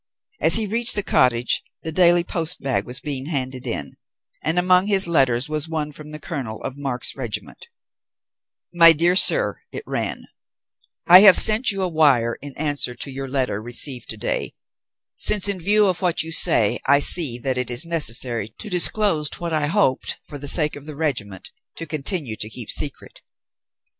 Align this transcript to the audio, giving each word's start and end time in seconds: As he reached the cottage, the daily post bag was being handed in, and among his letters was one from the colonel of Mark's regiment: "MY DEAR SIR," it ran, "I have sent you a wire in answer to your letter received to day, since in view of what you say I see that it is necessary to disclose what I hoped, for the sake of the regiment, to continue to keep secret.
As 0.39 0.55
he 0.55 0.65
reached 0.65 0.95
the 0.95 1.03
cottage, 1.03 1.61
the 1.83 1.91
daily 1.91 2.23
post 2.23 2.59
bag 2.63 2.85
was 2.87 2.99
being 2.99 3.27
handed 3.27 3.67
in, 3.67 3.97
and 4.43 4.57
among 4.57 4.87
his 4.87 5.05
letters 5.05 5.47
was 5.47 5.69
one 5.69 5.91
from 5.91 6.09
the 6.09 6.17
colonel 6.17 6.59
of 6.63 6.75
Mark's 6.75 7.15
regiment: 7.15 7.67
"MY 8.73 8.93
DEAR 8.93 9.15
SIR," 9.15 9.61
it 9.71 9.83
ran, 9.85 10.25
"I 11.05 11.19
have 11.19 11.37
sent 11.37 11.69
you 11.69 11.83
a 11.83 11.87
wire 11.87 12.33
in 12.41 12.57
answer 12.57 12.95
to 12.95 13.11
your 13.11 13.27
letter 13.27 13.61
received 13.61 14.09
to 14.09 14.17
day, 14.17 14.55
since 15.17 15.47
in 15.47 15.59
view 15.61 15.85
of 15.85 16.01
what 16.01 16.23
you 16.23 16.31
say 16.31 16.79
I 16.87 16.97
see 16.99 17.37
that 17.37 17.59
it 17.59 17.69
is 17.69 17.85
necessary 17.85 18.47
to 18.57 18.71
disclose 18.71 19.29
what 19.37 19.53
I 19.53 19.67
hoped, 19.67 20.17
for 20.23 20.39
the 20.39 20.47
sake 20.47 20.75
of 20.75 20.85
the 20.85 20.95
regiment, 20.95 21.51
to 21.75 21.85
continue 21.85 22.35
to 22.37 22.49
keep 22.49 22.71
secret. 22.71 23.21